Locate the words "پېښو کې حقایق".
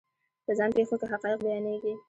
0.77-1.39